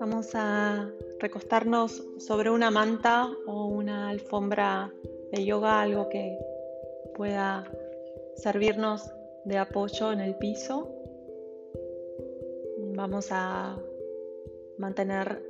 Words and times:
Vamos 0.00 0.34
a 0.34 0.90
recostarnos 1.18 2.02
sobre 2.18 2.50
una 2.50 2.70
manta 2.70 3.30
o 3.46 3.66
una 3.66 4.08
alfombra 4.08 4.92
de 5.32 5.44
yoga, 5.44 5.82
algo 5.82 6.08
que 6.08 6.38
pueda 7.14 7.70
servirnos 8.36 9.12
de 9.44 9.58
apoyo 9.58 10.12
en 10.12 10.20
el 10.20 10.36
piso. 10.36 10.92
Vamos 12.94 13.28
a 13.30 13.78
mantener 14.78 15.42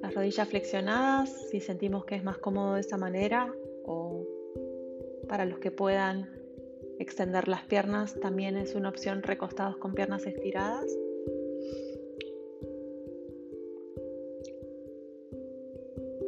las 0.00 0.14
rodillas 0.14 0.48
flexionadas 0.48 1.48
si 1.50 1.60
sentimos 1.60 2.04
que 2.04 2.16
es 2.16 2.24
más 2.24 2.38
cómodo 2.38 2.74
de 2.74 2.80
esa 2.80 2.96
manera 2.96 3.52
o 3.84 4.26
para 5.28 5.44
los 5.44 5.58
que 5.58 5.70
puedan 5.70 6.39
extender 7.00 7.48
las 7.48 7.64
piernas 7.64 8.14
también 8.20 8.58
es 8.58 8.74
una 8.74 8.90
opción 8.90 9.22
recostados 9.22 9.78
con 9.78 9.94
piernas 9.94 10.26
estiradas. 10.26 10.84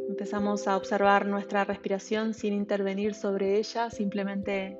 Empezamos 0.09 0.66
a 0.69 0.77
observar 0.77 1.27
nuestra 1.27 1.65
respiración 1.65 2.32
sin 2.32 2.55
intervenir 2.55 3.15
sobre 3.15 3.59
ella, 3.59 3.91
simplemente 3.91 4.79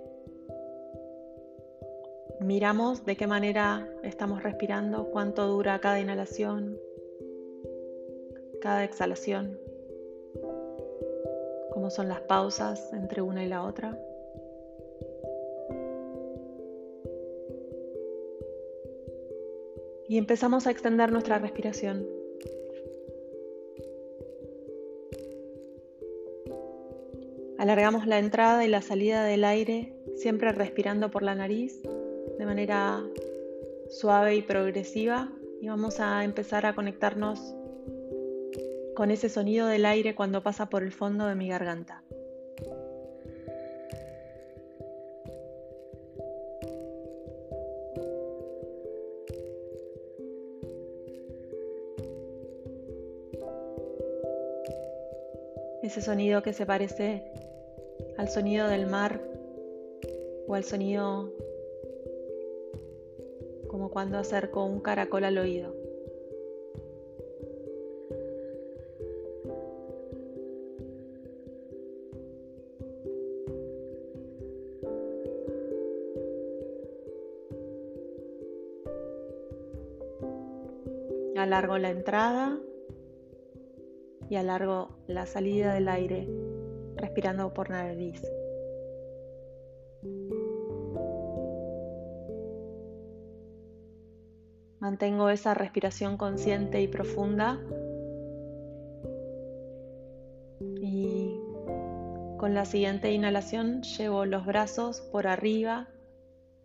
miramos 2.41 3.05
de 3.05 3.17
qué 3.17 3.27
manera 3.27 3.87
estamos 4.03 4.43
respirando, 4.43 5.11
cuánto 5.11 5.47
dura 5.47 5.79
cada 5.79 6.01
inhalación, 6.01 6.79
cada 8.63 8.85
exhalación, 8.85 9.59
cómo 11.71 11.91
son 11.91 12.09
las 12.09 12.23
pausas 12.23 12.93
entre 12.95 13.21
una 13.21 13.45
y 13.45 13.49
la 13.49 13.63
otra. 13.63 13.99
Y 20.13 20.19
empezamos 20.19 20.67
a 20.67 20.71
extender 20.71 21.11
nuestra 21.11 21.39
respiración. 21.39 22.07
Alargamos 27.57 28.07
la 28.07 28.19
entrada 28.19 28.63
y 28.63 28.69
la 28.69 28.83
salida 28.83 29.25
del 29.25 29.43
aire, 29.43 29.97
siempre 30.17 30.53
respirando 30.53 31.11
por 31.11 31.23
la 31.23 31.35
nariz 31.35 31.81
de 32.39 32.45
manera 32.45 33.03
suave 33.89 34.37
y 34.37 34.43
progresiva. 34.43 35.33
Y 35.63 35.69
vamos 35.69 35.99
a 35.99 36.25
empezar 36.25 36.67
a 36.67 36.75
conectarnos 36.75 37.55
con 38.95 39.11
ese 39.11 39.31
sonido 39.31 39.67
del 39.67 39.87
aire 39.87 40.15
cuando 40.15 40.43
pasa 40.43 40.69
por 40.69 40.83
el 40.83 40.93
fondo 40.93 41.27
de 41.27 41.37
mi 41.37 41.49
garganta. 41.49 42.02
Ese 55.93 56.01
sonido 56.01 56.43
que 56.43 56.55
se 56.55 56.65
parece 56.65 57.23
al 58.17 58.31
sonido 58.31 58.67
del 58.67 58.87
mar 58.87 59.21
o 60.49 60.55
al 60.55 60.65
sonido 60.65 61.31
como 63.69 63.91
cuando 63.91 64.17
acerco 64.17 64.65
un 64.65 64.81
caracol 64.81 65.25
al 65.25 65.37
oído. 65.37 65.75
Alargo 81.37 81.77
la 81.77 81.91
entrada 81.91 82.59
y 84.31 84.37
alargo 84.37 84.92
la 85.07 85.27
salida 85.27 85.75
del 85.75 85.89
aire 85.89 86.29
respirando 86.97 87.53
por 87.53 87.71
nariz. 87.71 88.23
Mantengo 94.81 95.29
esa 95.31 95.55
respiración 95.55 96.17
consciente 96.17 96.83
y 96.83 96.89
profunda 96.89 97.61
y 100.81 101.41
con 102.37 102.55
la 102.55 102.65
siguiente 102.65 103.13
inhalación 103.13 103.83
llevo 103.83 104.25
los 104.27 104.45
brazos 104.45 105.01
por 105.13 105.29
arriba 105.29 105.89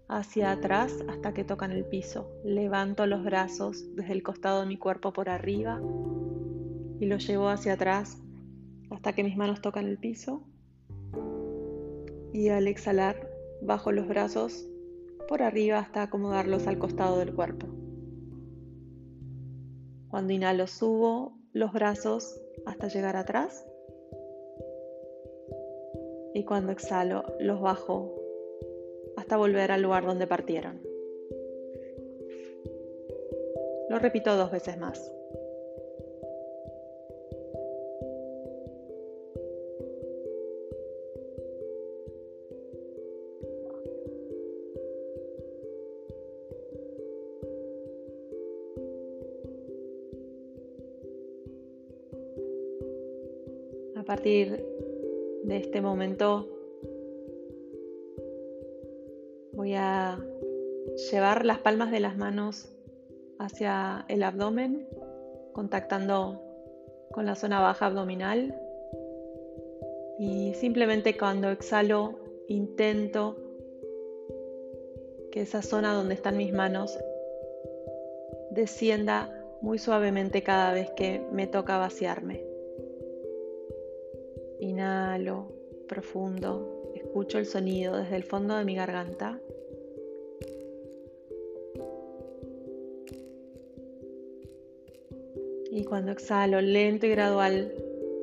hacia 0.08 0.52
atrás 0.52 0.94
hasta 1.08 1.34
que 1.34 1.44
tocan 1.44 1.72
el 1.72 1.86
piso. 1.86 2.32
Levanto 2.44 3.06
los 3.06 3.24
brazos 3.24 3.84
desde 3.96 4.14
el 4.14 4.24
costado 4.24 4.62
de 4.62 4.68
mi 4.68 4.78
cuerpo 4.78 5.14
por 5.14 5.30
arriba 5.30 5.80
y 7.00 7.06
los 7.06 7.28
llevo 7.28 7.50
hacia 7.50 7.74
atrás 7.74 8.18
hasta 8.98 9.14
que 9.14 9.24
mis 9.24 9.38
manos 9.38 9.62
tocan 9.62 9.86
el 9.86 10.00
piso. 10.00 10.42
Y 12.34 12.50
al 12.50 12.68
exhalar, 12.68 13.30
bajo 13.62 13.92
los 13.92 14.08
brazos 14.08 14.68
por 15.28 15.44
arriba 15.44 15.78
hasta 15.78 16.02
acomodarlos 16.02 16.66
al 16.66 16.80
costado 16.80 17.20
del 17.20 17.36
cuerpo. 17.36 17.68
Cuando 20.10 20.34
inhalo, 20.34 20.66
subo 20.66 21.38
los 21.54 21.74
brazos 21.74 22.42
hasta 22.66 22.88
llegar 22.88 23.16
atrás. 23.16 23.68
Y 26.34 26.44
cuando 26.44 26.72
exhalo, 26.72 27.24
los 27.40 27.62
bajo 27.62 28.20
hasta 29.16 29.38
volver 29.38 29.72
al 29.72 29.84
lugar 29.84 30.08
donde 30.08 30.26
partieron. 30.26 30.82
Lo 33.90 34.00
repito 34.00 34.36
dos 34.36 34.50
veces 34.50 34.80
más. 34.80 35.14
De 54.28 55.58
este 55.58 55.82
momento 55.82 56.58
Voy 59.58 59.74
a 59.74 60.24
llevar 61.12 61.44
las 61.44 61.58
palmas 61.58 61.90
de 61.90 62.00
las 62.00 62.16
manos 62.16 62.70
hacia 63.40 64.06
el 64.08 64.22
abdomen, 64.22 64.88
contactando 65.52 66.40
con 67.12 67.26
la 67.26 67.34
zona 67.34 67.60
baja 67.60 67.88
abdominal. 67.88 68.56
Y 70.20 70.54
simplemente 70.54 71.18
cuando 71.18 71.50
exhalo, 71.50 72.20
intento 72.48 73.36
que 75.32 75.42
esa 75.42 75.64
zona 75.64 75.96
donde 75.96 76.14
están 76.14 76.38
mis 76.38 76.54
manos 76.54 76.96
descienda 78.52 79.44
muy 79.62 79.80
suavemente 79.80 80.44
cada 80.44 80.72
vez 80.72 80.92
que 80.92 81.26
me 81.32 81.48
toca 81.48 81.80
vaciarme. 81.80 82.47
Inhalo 85.18 85.48
profundo, 85.88 86.92
escucho 86.94 87.40
el 87.40 87.48
sonido 87.48 87.98
desde 87.98 88.18
el 88.18 88.24
fondo 88.24 88.56
de 88.56 88.64
mi 88.64 88.76
garganta. 88.76 89.40
Y 95.72 95.84
cuando 95.86 96.12
exhalo 96.12 96.62
lento 96.62 97.08
y 97.08 97.10
gradual, 97.10 97.74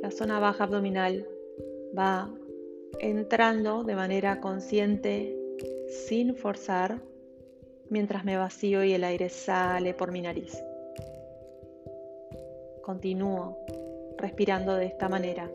la 0.03 0.13
zona 0.13 0.39
baja 0.39 0.65
abdominal 0.65 1.27
va 1.99 2.33
entrando 3.01 3.83
de 3.83 3.97
manera 3.97 4.41
consciente, 4.41 5.37
sin 5.89 6.37
forzar, 6.37 7.01
mientras 7.91 8.25
me 8.25 8.37
vacío 8.37 8.85
y 8.85 8.93
el 8.93 9.03
aire 9.03 9.31
sale 9.31 9.95
por 9.95 10.13
mi 10.13 10.21
nariz. 10.21 10.63
Continúo 12.83 13.59
respirando 14.17 14.77
de 14.77 14.87
esta 14.87 15.09
manera. 15.09 15.51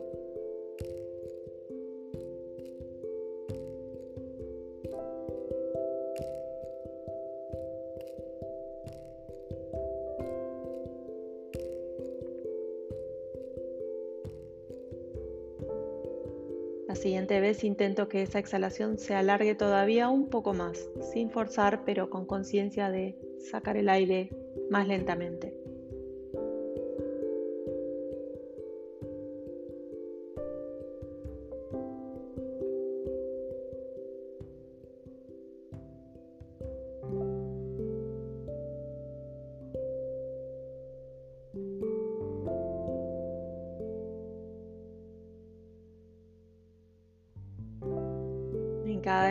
Siguiente 17.29 17.47
vez 17.47 17.63
intento 17.63 18.09
que 18.09 18.23
esa 18.23 18.39
exhalación 18.39 18.97
se 18.97 19.13
alargue 19.13 19.53
todavía 19.53 20.09
un 20.09 20.29
poco 20.31 20.55
más, 20.55 20.89
sin 21.13 21.29
forzar, 21.29 21.83
pero 21.85 22.09
con 22.09 22.25
conciencia 22.25 22.89
de 22.89 23.19
sacar 23.51 23.77
el 23.77 23.87
aire 23.87 24.31
más 24.71 24.87
lentamente. 24.87 25.58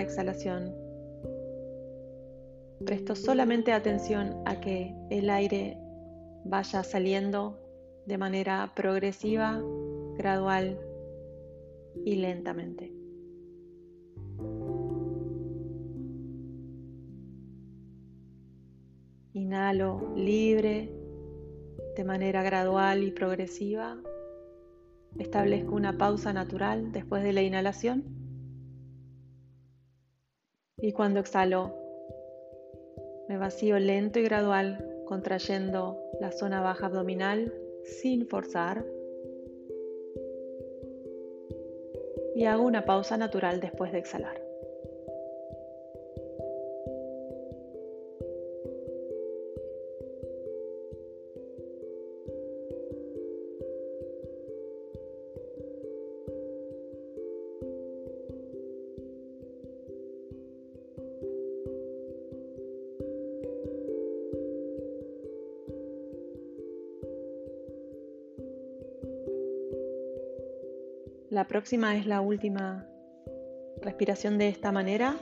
Exhalación, 0.09 0.75
presto 2.85 3.15
solamente 3.15 3.73
atención 3.73 4.43
a 4.47 4.61
que 4.61 4.95
el 5.11 5.29
aire 5.31 5.79
vaya 6.45 6.83
saliendo 6.83 7.61
de 8.07 8.17
manera 8.17 8.73
progresiva, 8.75 9.63
gradual 10.17 10.81
y 12.05 12.17
lentamente. 12.17 12.93
Inhalo 19.35 20.15
libre 20.17 20.91
de 21.97 22.05
manera 22.05 22.43
gradual 22.43 23.05
y 23.05 23.11
progresiva. 23.11 23.99
Establezco 25.19 25.75
una 25.75 25.99
pausa 25.99 26.33
natural 26.33 26.93
después 26.93 27.23
de 27.23 27.33
la 27.35 27.43
inhalación. 27.43 28.18
Y 30.81 30.93
cuando 30.93 31.21
exhalo, 31.21 31.75
me 33.29 33.37
vacío 33.37 33.79
lento 33.79 34.19
y 34.21 34.23
gradual, 34.23 35.03
contrayendo 35.07 35.99
la 36.21 36.33
zona 36.33 36.61
baja 36.61 36.87
abdominal 36.87 37.53
sin 37.85 38.27
forzar. 38.27 38.85
Y 42.35 42.45
hago 42.45 42.65
una 42.65 42.85
pausa 42.85 43.17
natural 43.17 43.61
después 43.61 43.93
de 43.93 43.99
exhalar. 43.99 44.48
Próxima 71.49 71.97
es 71.97 72.07
la 72.07 72.21
última 72.21 72.87
respiración 73.81 74.37
de 74.37 74.49
esta 74.49 74.71
manera. 74.71 75.17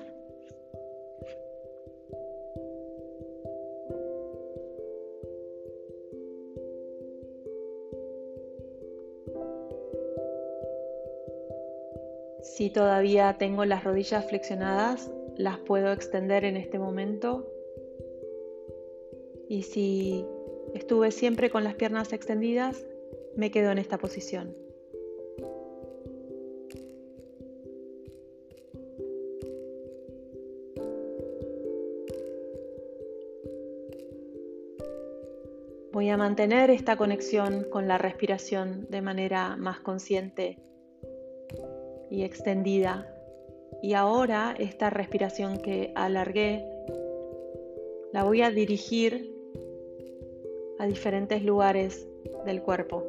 Si 12.42 12.70
todavía 12.70 13.36
tengo 13.38 13.64
las 13.64 13.84
rodillas 13.84 14.28
flexionadas, 14.28 15.10
las 15.36 15.58
puedo 15.58 15.92
extender 15.92 16.44
en 16.44 16.56
este 16.56 16.80
momento. 16.80 17.46
Y 19.48 19.62
si 19.62 20.26
estuve 20.74 21.12
siempre 21.12 21.50
con 21.50 21.62
las 21.62 21.74
piernas 21.74 22.12
extendidas, 22.12 22.84
me 23.36 23.52
quedo 23.52 23.70
en 23.70 23.78
esta 23.78 23.98
posición. 23.98 24.65
Voy 36.06 36.12
a 36.12 36.18
mantener 36.18 36.70
esta 36.70 36.96
conexión 36.96 37.64
con 37.68 37.88
la 37.88 37.98
respiración 37.98 38.86
de 38.90 39.02
manera 39.02 39.56
más 39.56 39.80
consciente 39.80 40.56
y 42.12 42.22
extendida. 42.22 43.12
Y 43.82 43.94
ahora 43.94 44.54
esta 44.56 44.88
respiración 44.88 45.58
que 45.58 45.90
alargué 45.96 46.64
la 48.12 48.22
voy 48.22 48.42
a 48.42 48.52
dirigir 48.52 49.34
a 50.78 50.86
diferentes 50.86 51.42
lugares 51.42 52.06
del 52.44 52.62
cuerpo. 52.62 53.02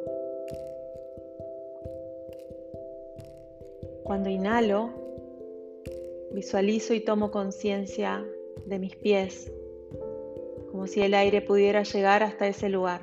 Cuando 4.05 4.31
inhalo, 4.31 4.89
visualizo 6.31 6.95
y 6.95 7.01
tomo 7.01 7.29
conciencia 7.29 8.25
de 8.65 8.79
mis 8.79 8.95
pies, 8.95 9.51
como 10.77 10.85
si 10.85 11.01
el 11.01 11.15
aire 11.15 11.41
pudiera 11.41 11.81
llegar 11.81 12.21
hasta 12.21 12.45
ese 12.45 12.69
lugar. 12.69 13.01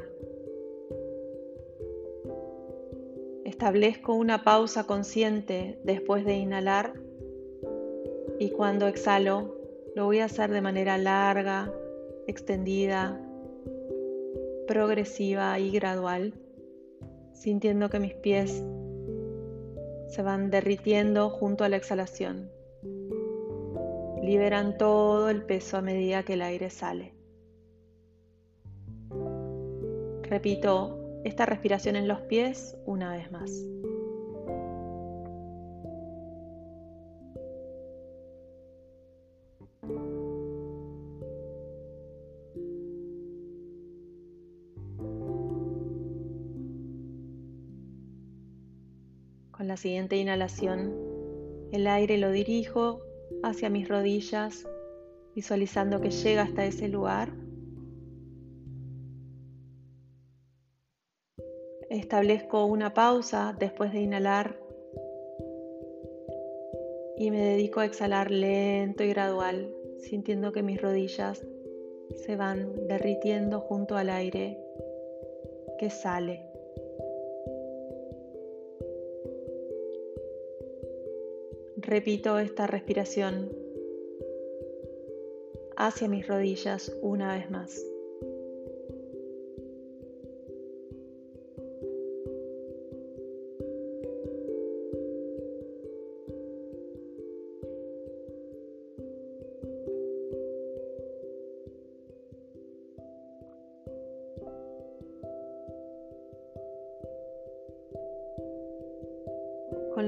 Establezco 3.44 4.14
una 4.14 4.44
pausa 4.44 4.84
consciente 4.84 5.80
después 5.82 6.24
de 6.24 6.34
inhalar 6.34 6.92
y 8.38 8.50
cuando 8.50 8.86
exhalo 8.86 9.56
lo 9.96 10.04
voy 10.04 10.20
a 10.20 10.26
hacer 10.26 10.52
de 10.52 10.60
manera 10.60 10.98
larga, 10.98 11.74
extendida, 12.28 13.20
progresiva 14.68 15.58
y 15.58 15.72
gradual, 15.72 16.32
sintiendo 17.32 17.90
que 17.90 17.98
mis 17.98 18.14
pies 18.14 18.62
se 20.06 20.22
van 20.22 20.48
derritiendo 20.48 21.28
junto 21.28 21.64
a 21.64 21.68
la 21.68 21.76
exhalación. 21.76 22.52
Liberan 24.22 24.78
todo 24.78 25.28
el 25.28 25.42
peso 25.42 25.76
a 25.76 25.82
medida 25.82 26.22
que 26.22 26.34
el 26.34 26.42
aire 26.42 26.70
sale. 26.70 27.13
Repito 30.28 31.20
esta 31.24 31.44
respiración 31.46 31.96
en 31.96 32.08
los 32.08 32.20
pies 32.22 32.76
una 32.86 33.12
vez 33.12 33.30
más. 33.30 33.50
Con 49.50 49.68
la 49.68 49.76
siguiente 49.76 50.16
inhalación, 50.16 50.94
el 51.70 51.86
aire 51.86 52.18
lo 52.18 52.30
dirijo 52.30 53.00
hacia 53.42 53.70
mis 53.70 53.88
rodillas, 53.88 54.66
visualizando 55.34 56.00
que 56.00 56.10
llega 56.10 56.42
hasta 56.42 56.64
ese 56.64 56.88
lugar 56.88 57.43
Establezco 62.04 62.66
una 62.66 62.92
pausa 62.92 63.56
después 63.58 63.90
de 63.94 64.02
inhalar 64.02 64.58
y 67.16 67.30
me 67.30 67.40
dedico 67.40 67.80
a 67.80 67.86
exhalar 67.86 68.30
lento 68.30 69.02
y 69.04 69.08
gradual, 69.08 69.74
sintiendo 70.00 70.52
que 70.52 70.62
mis 70.62 70.82
rodillas 70.82 71.46
se 72.14 72.36
van 72.36 72.86
derritiendo 72.88 73.58
junto 73.60 73.96
al 73.96 74.10
aire 74.10 74.58
que 75.78 75.88
sale. 75.88 76.42
Repito 81.78 82.38
esta 82.38 82.66
respiración 82.66 83.50
hacia 85.74 86.06
mis 86.06 86.28
rodillas 86.28 86.94
una 87.00 87.34
vez 87.34 87.50
más. 87.50 87.93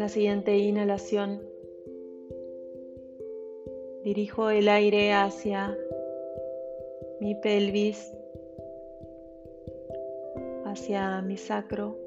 La 0.07 0.11
siguiente 0.11 0.57
inhalación, 0.57 1.43
dirijo 4.05 4.51
el 4.51 4.69
aire 4.69 5.13
hacia 5.13 5.77
mi 7.21 7.35
pelvis, 7.35 8.13
hacia 10.65 11.21
mi 11.23 11.37
sacro, 11.37 11.99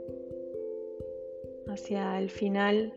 hacia 1.67 2.17
el 2.19 2.29
final 2.29 2.93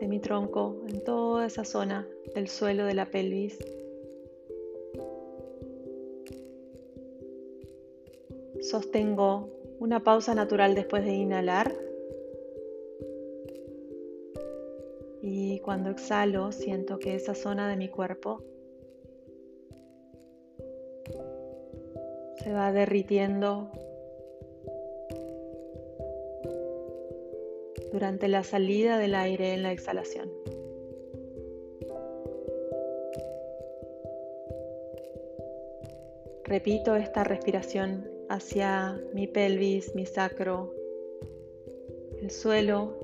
de 0.00 0.06
mi 0.06 0.20
tronco, 0.20 0.82
en 0.86 1.02
toda 1.02 1.46
esa 1.46 1.64
zona 1.64 2.06
del 2.34 2.48
suelo 2.48 2.84
de 2.84 2.92
la 2.92 3.06
pelvis. 3.06 3.56
Sostengo 8.60 9.48
una 9.80 10.04
pausa 10.04 10.34
natural 10.34 10.74
después 10.74 11.06
de 11.06 11.14
inhalar. 11.14 11.74
Cuando 15.68 15.90
exhalo, 15.90 16.50
siento 16.50 16.98
que 16.98 17.14
esa 17.14 17.34
zona 17.34 17.68
de 17.68 17.76
mi 17.76 17.90
cuerpo 17.90 18.42
se 22.42 22.54
va 22.54 22.72
derritiendo 22.72 23.70
durante 27.92 28.28
la 28.28 28.44
salida 28.44 28.96
del 28.96 29.14
aire 29.14 29.52
en 29.52 29.62
la 29.62 29.72
exhalación. 29.72 30.30
Repito 36.44 36.96
esta 36.96 37.24
respiración 37.24 38.10
hacia 38.30 38.98
mi 39.12 39.26
pelvis, 39.26 39.94
mi 39.94 40.06
sacro, 40.06 40.72
el 42.22 42.30
suelo 42.30 42.97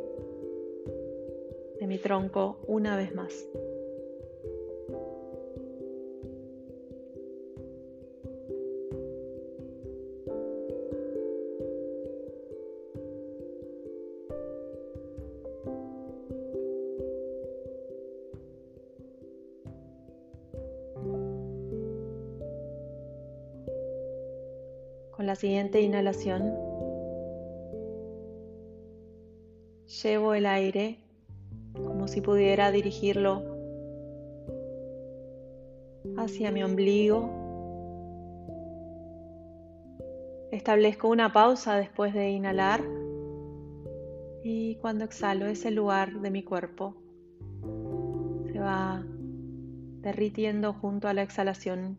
mi 1.95 2.01
tronco 2.01 2.59
una 2.67 2.97
vez 2.97 3.15
más. 3.15 3.33
Con 25.13 25.27
la 25.27 25.37
siguiente 25.37 25.81
inhalación, 25.81 26.53
llevo 30.03 30.35
el 30.35 30.47
aire 30.47 31.04
si 32.07 32.21
pudiera 32.21 32.71
dirigirlo 32.71 33.43
hacia 36.17 36.51
mi 36.51 36.63
ombligo. 36.63 37.31
Establezco 40.51 41.09
una 41.09 41.33
pausa 41.33 41.77
después 41.77 42.15
de 42.15 42.31
inhalar 42.31 42.81
y 44.43 44.77
cuando 44.77 45.05
exhalo 45.05 45.47
ese 45.47 45.71
lugar 45.71 46.21
de 46.21 46.31
mi 46.31 46.43
cuerpo 46.43 46.95
se 48.53 48.59
va 48.61 49.05
derritiendo 50.03 50.75
junto 50.75 51.09
a 51.09 51.15
la 51.15 51.23
exhalación 51.23 51.99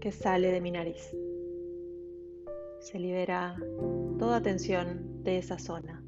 que 0.00 0.10
sale 0.10 0.50
de 0.50 0.60
mi 0.60 0.72
nariz. 0.72 1.14
Se 2.80 2.98
libera 2.98 3.56
toda 4.18 4.42
tensión 4.42 5.22
de 5.22 5.38
esa 5.38 5.60
zona. 5.60 6.01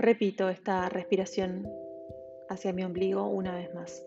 Repito 0.00 0.48
esta 0.48 0.88
respiración 0.88 1.70
hacia 2.48 2.72
mi 2.72 2.82
ombligo 2.84 3.26
una 3.26 3.54
vez 3.54 3.74
más. 3.74 4.02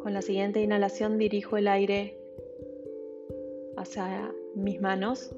Con 0.00 0.14
la 0.14 0.22
siguiente 0.22 0.62
inhalación 0.62 1.18
dirijo 1.18 1.56
el 1.56 1.66
aire 1.66 2.16
hacia 3.76 4.32
mis 4.54 4.80
manos. 4.80 5.34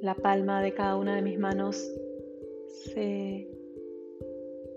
La 0.00 0.14
palma 0.14 0.62
de 0.62 0.74
cada 0.74 0.96
una 0.96 1.16
de 1.16 1.22
mis 1.22 1.38
manos 1.38 1.76
se 2.68 3.48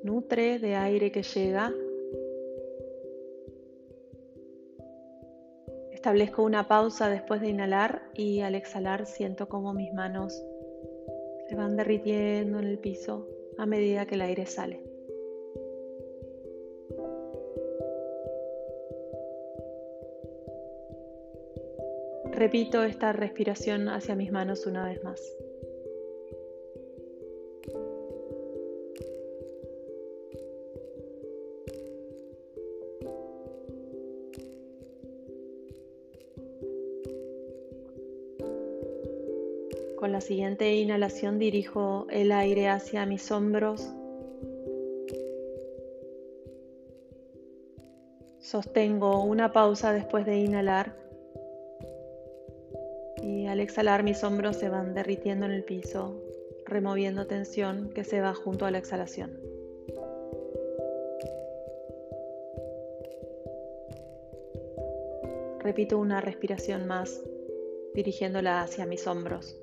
nutre 0.04 0.58
de 0.58 0.76
aire 0.76 1.12
que 1.12 1.22
llega. 1.22 1.72
Establezco 5.92 6.42
una 6.42 6.68
pausa 6.68 7.10
después 7.10 7.40
de 7.42 7.50
inhalar 7.50 8.02
y 8.16 8.40
al 8.42 8.56
exhalar 8.56 9.06
siento 9.06 9.48
como 9.48 9.74
mis 9.74 9.94
manos 9.94 10.34
se 11.48 11.56
van 11.56 11.78
derritiendo 11.78 12.58
en 12.58 12.66
el 12.66 12.80
piso 12.80 13.28
a 13.60 13.68
medida 13.68 14.08
que 14.08 14.16
el 14.16 14.22
aire 14.22 14.48
sale. 14.48 14.91
Repito 22.42 22.84
esta 22.84 23.14
respiración 23.14 23.88
hacia 23.88 24.16
mis 24.16 24.32
manos 24.32 24.66
una 24.66 24.84
vez 24.84 25.04
más. 25.04 25.22
Con 40.00 40.12
la 40.12 40.20
siguiente 40.20 40.74
inhalación 40.78 41.38
dirijo 41.38 42.08
el 42.10 42.32
aire 42.32 42.70
hacia 42.70 43.06
mis 43.06 43.32
hombros. 43.32 43.88
Sostengo 48.40 49.24
una 49.24 49.52
pausa 49.52 49.94
después 49.94 50.26
de 50.26 50.40
inhalar 50.40 51.01
exhalar 53.72 54.04
mis 54.04 54.22
hombros 54.26 54.58
se 54.58 54.68
van 54.68 54.94
derritiendo 54.94 55.46
en 55.46 55.54
el 55.54 55.64
piso, 55.64 56.22
removiendo 56.66 57.26
tensión 57.26 57.90
que 57.92 58.04
se 58.04 58.20
va 58.20 58.34
junto 58.34 58.66
a 58.66 58.72
la 58.72 58.80
exhalación. 58.80 59.40
Repito 65.60 65.98
una 65.98 66.20
respiración 66.20 66.86
más, 66.86 67.24
dirigiéndola 67.94 68.62
hacia 68.62 68.86
mis 68.86 69.08
hombros. 69.08 69.58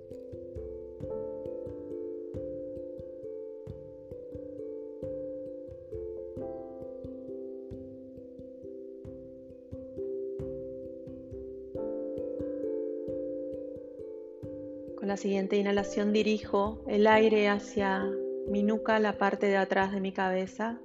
La 15.08 15.16
siguiente 15.16 15.56
inhalación 15.56 16.12
dirijo 16.12 16.84
el 16.86 17.06
aire 17.06 17.48
hacia 17.48 18.04
mi 18.46 18.62
nuca, 18.62 18.98
la 18.98 19.16
parte 19.16 19.46
de 19.46 19.56
atrás 19.56 19.90
de 19.90 20.02
mi 20.02 20.12
cabeza. 20.12 20.78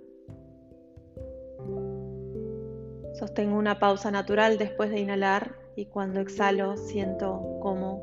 Sostengo 3.19 3.57
una 3.57 3.79
pausa 3.79 4.11
natural 4.11 4.57
después 4.57 4.91
de 4.91 5.01
inhalar 5.01 5.57
y 5.75 5.87
cuando 5.87 6.21
exhalo 6.21 6.77
siento 6.77 7.59
como 7.61 8.01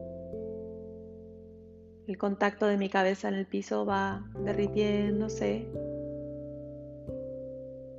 el 2.06 2.18
contacto 2.18 2.66
de 2.66 2.76
mi 2.76 2.90
cabeza 2.90 3.28
en 3.28 3.36
el 3.36 3.46
piso 3.46 3.86
va 3.86 4.22
derritiéndose. 4.44 5.66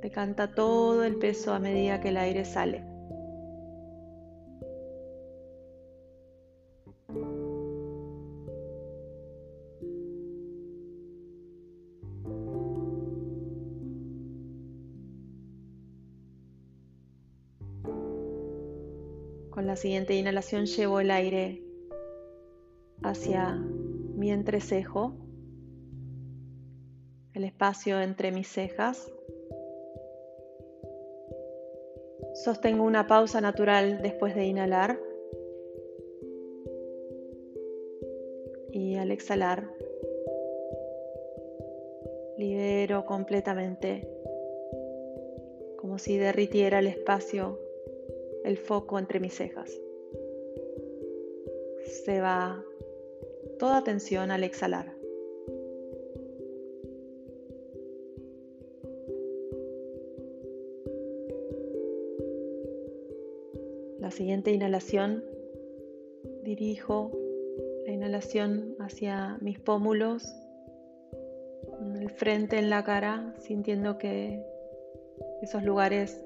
Decanta 0.00 0.54
todo 0.54 1.02
el 1.02 1.16
peso 1.16 1.52
a 1.52 1.58
medida 1.58 2.00
que 2.00 2.10
el 2.10 2.18
aire 2.18 2.44
sale. 2.44 2.91
La 19.72 19.76
siguiente 19.76 20.14
inhalación 20.14 20.66
llevo 20.66 21.00
el 21.00 21.10
aire 21.10 21.62
hacia 23.02 23.54
mi 23.54 24.30
entrecejo, 24.30 25.14
el 27.32 27.44
espacio 27.44 27.98
entre 28.02 28.32
mis 28.32 28.48
cejas. 28.48 29.10
Sostengo 32.34 32.84
una 32.84 33.06
pausa 33.06 33.40
natural 33.40 34.02
después 34.02 34.34
de 34.34 34.44
inhalar. 34.44 35.00
Y 38.72 38.96
al 38.96 39.10
exhalar, 39.10 39.70
libero 42.36 43.06
completamente, 43.06 44.06
como 45.78 45.98
si 45.98 46.18
derritiera 46.18 46.80
el 46.80 46.88
espacio 46.88 47.58
el 48.44 48.56
foco 48.56 48.98
entre 48.98 49.20
mis 49.20 49.34
cejas. 49.34 49.70
Se 51.84 52.20
va 52.20 52.64
toda 53.58 53.84
tensión 53.84 54.30
al 54.30 54.44
exhalar. 54.44 54.92
La 64.00 64.10
siguiente 64.10 64.50
inhalación 64.50 65.24
dirijo 66.42 67.12
la 67.86 67.92
inhalación 67.92 68.74
hacia 68.78 69.38
mis 69.40 69.58
pómulos, 69.58 70.34
el 72.00 72.10
frente, 72.10 72.58
en 72.58 72.68
la 72.68 72.84
cara, 72.84 73.34
sintiendo 73.38 73.98
que 73.98 74.44
esos 75.40 75.62
lugares 75.62 76.20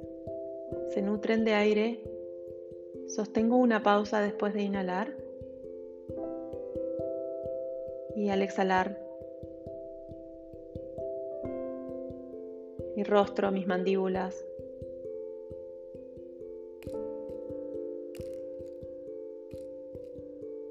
se 0.88 1.02
nutren 1.02 1.45
de 1.45 1.55
aire. 1.55 2.00
Sostengo 3.07 3.57
una 3.57 3.83
pausa 3.83 4.21
después 4.21 4.55
de 4.55 4.62
inhalar. 4.62 5.16
Y 8.14 8.31
al 8.31 8.43
exhalar, 8.43 8.99
mi 12.97 13.05
rostro, 13.05 13.52
mis 13.52 13.66
mandíbulas. 13.66 14.45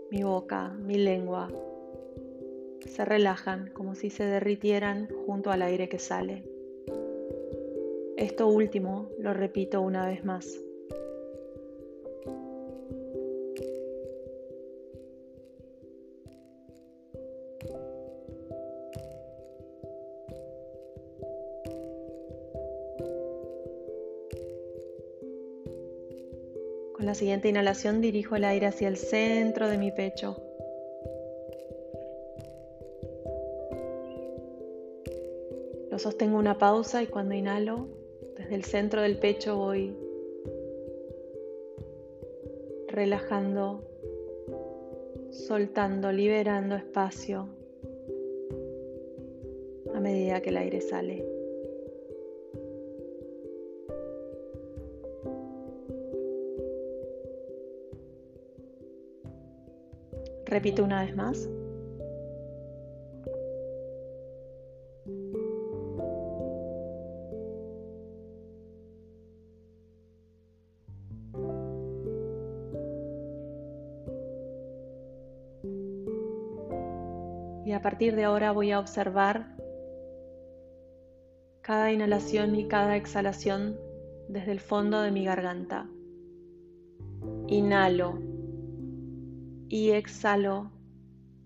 Mi 0.10 0.24
boca, 0.24 0.70
mi 0.70 0.96
lengua 0.96 1.50
se 2.88 3.04
relajan 3.04 3.72
como 3.74 3.94
si 3.94 4.10
se 4.10 4.24
derritieran 4.24 5.10
junto 5.26 5.52
al 5.52 5.62
aire 5.62 5.90
que 5.90 6.00
sale. 6.00 6.55
Esto 8.18 8.48
último 8.48 9.10
lo 9.20 9.34
repito 9.34 9.82
una 9.82 10.08
vez 10.08 10.24
más. 10.24 10.58
Con 26.94 27.06
la 27.06 27.16
siguiente 27.16 27.50
inhalación 27.50 28.00
dirijo 28.00 28.38
el 28.38 28.46
aire 28.46 28.68
hacia 28.68 28.88
el 28.88 28.96
centro 28.96 29.68
de 29.68 29.78
mi 29.78 29.92
pecho. 29.92 30.38
Lo 35.92 36.00
sostengo 36.00 36.38
una 36.38 36.58
pausa 36.58 37.04
y 37.04 37.08
cuando 37.08 37.36
inhalo, 37.36 38.05
desde 38.46 38.56
el 38.58 38.64
centro 38.64 39.02
del 39.02 39.18
pecho 39.18 39.58
voy 39.58 39.92
relajando, 42.88 43.84
soltando, 45.32 46.12
liberando 46.12 46.75
espacio 46.75 47.50
a 49.96 50.00
medida 50.00 50.42
que 50.42 50.50
el 50.50 50.58
aire 50.58 50.80
sale. 50.80 51.25
Repito 60.46 60.84
una 60.84 61.04
vez 61.04 61.16
más. 61.16 61.50
Y 77.66 77.72
a 77.72 77.82
partir 77.82 78.16
de 78.16 78.26
ahora 78.26 78.52
voy 78.52 78.72
a 78.72 78.80
observar 78.80 79.48
cada 81.62 81.92
inhalación 81.92 82.54
y 82.54 82.68
cada 82.68 82.96
exhalación 82.96 83.76
desde 84.30 84.52
el 84.52 84.60
fondo 84.60 85.02
de 85.02 85.10
mi 85.10 85.26
garganta. 85.26 85.90
Inhalo 87.48 88.20
y 89.68 89.90
exhalo 89.90 90.70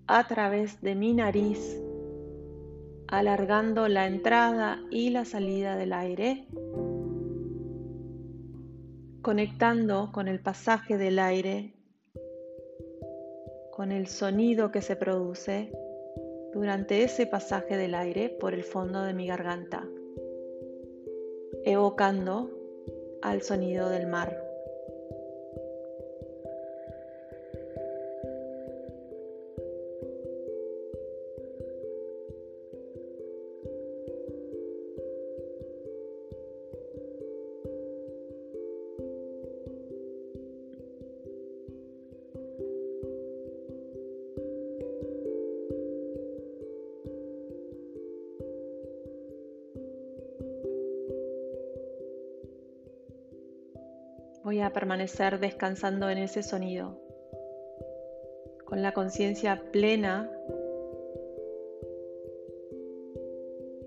a 0.08 0.28
través 0.28 0.82
de 0.82 0.94
mi 0.94 1.14
nariz, 1.14 1.82
alargando 3.08 3.88
la 3.88 4.06
entrada 4.06 4.82
y 4.92 5.12
la 5.12 5.24
salida 5.24 5.78
del 5.78 5.94
aire, 5.94 6.48
conectando 9.22 10.12
con 10.12 10.28
el 10.28 10.42
pasaje 10.42 10.98
del 10.98 11.18
aire, 11.18 11.76
con 13.72 13.94
el 13.94 14.08
sonido 14.08 14.70
que 14.70 14.82
se 14.82 14.98
produce 14.98 15.72
durante 16.54 17.04
ese 17.04 17.28
pasaje 17.28 17.78
del 17.78 17.96
aire 17.96 18.30
por 18.30 18.54
el 18.54 18.64
fondo 18.64 19.04
de 19.04 19.14
mi 19.14 19.28
garganta, 19.28 19.88
evocando 21.64 22.50
al 23.22 23.42
sonido 23.42 23.90
del 23.90 24.08
mar. 24.08 24.49
Voy 54.50 54.62
a 54.62 54.74
permanecer 54.74 55.40
descansando 55.40 56.10
en 56.10 56.18
ese 56.18 56.42
sonido, 56.42 56.98
con 58.66 58.82
la 58.82 58.94
conciencia 58.94 59.62
plena 59.72 60.28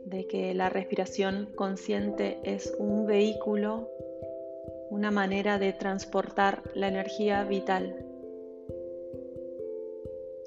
de 0.04 0.28
que 0.28 0.54
la 0.54 0.68
respiración 0.68 1.48
consciente 1.56 2.38
es 2.44 2.76
un 2.78 3.06
vehículo, 3.06 3.90
una 4.88 5.10
manera 5.10 5.58
de 5.58 5.72
transportar 5.72 6.62
la 6.76 6.86
energía 6.86 7.42
vital. 7.42 8.06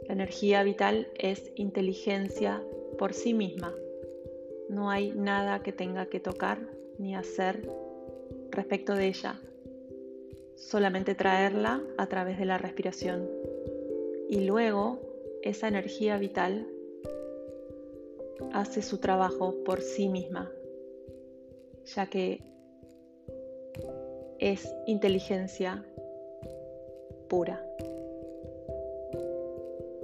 La 0.07 0.13
energía 0.13 0.63
vital 0.63 1.09
es 1.15 1.51
inteligencia 1.55 2.63
por 2.97 3.13
sí 3.13 3.33
misma. 3.33 3.75
No 4.69 4.89
hay 4.89 5.11
nada 5.11 5.61
que 5.61 5.73
tenga 5.73 6.05
que 6.05 6.21
tocar 6.21 6.59
ni 6.99 7.17
hacer 7.17 7.69
respecto 8.49 8.95
de 8.95 9.07
ella 9.07 9.41
solamente 10.55 11.15
traerla 11.15 11.81
a 11.97 12.07
través 12.07 12.37
de 12.37 12.45
la 12.45 12.57
respiración. 12.57 13.29
Y 14.29 14.41
luego 14.41 14.99
esa 15.43 15.67
energía 15.67 16.17
vital 16.17 16.67
hace 18.53 18.81
su 18.81 18.97
trabajo 18.97 19.53
por 19.63 19.81
sí 19.81 20.07
misma, 20.09 20.51
ya 21.85 22.07
que 22.07 22.41
es 24.39 24.73
inteligencia 24.87 25.85
pura. 27.29 27.65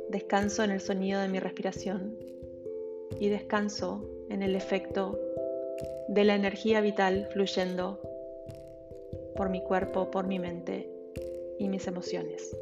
Descanso 0.09 0.63
en 0.63 0.71
el 0.71 0.81
sonido 0.81 1.21
de 1.21 1.27
mi 1.27 1.39
respiración 1.39 2.17
y 3.19 3.29
descanso 3.29 4.05
en 4.29 4.43
el 4.43 4.55
efecto 4.55 5.19
de 6.07 6.23
la 6.25 6.35
energía 6.35 6.81
vital 6.81 7.29
fluyendo 7.31 8.01
por 9.35 9.49
mi 9.49 9.63
cuerpo, 9.63 10.11
por 10.11 10.27
mi 10.27 10.39
mente 10.39 10.89
y 11.57 11.69
mis 11.69 11.87
emociones. 11.87 12.55